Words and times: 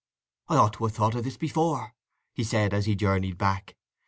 "I 0.47 0.55
ought 0.55 0.73
to 0.73 0.85
have 0.85 0.95
thought 0.95 1.13
of 1.13 1.23
this 1.25 1.37
before," 1.37 1.93
he 2.33 2.43
said, 2.43 2.73
as 2.73 2.87
he 2.87 2.95
journeyed 2.95 3.37
back. 3.37 3.75